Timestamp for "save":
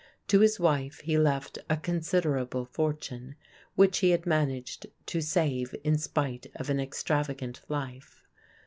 5.21-5.75